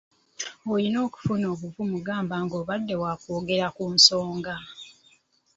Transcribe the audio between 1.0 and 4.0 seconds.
okufuna obuvumu gamba ng'obadde wa kwogera ku